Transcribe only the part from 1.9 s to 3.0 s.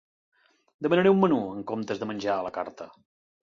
de menjar a la carta.